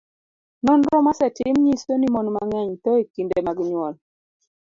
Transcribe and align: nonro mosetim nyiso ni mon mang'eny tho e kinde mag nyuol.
nonro 0.65 0.95
mosetim 1.05 1.55
nyiso 1.65 1.91
ni 1.97 2.07
mon 2.13 2.27
mang'eny 2.35 2.71
tho 2.83 2.91
e 3.01 3.03
kinde 3.13 3.37
mag 3.47 3.57
nyuol. 3.69 3.95